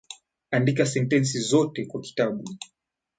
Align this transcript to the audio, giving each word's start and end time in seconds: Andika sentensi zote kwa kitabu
Andika 0.51 0.85
sentensi 0.85 1.39
zote 1.39 1.85
kwa 1.85 2.01
kitabu 2.01 2.43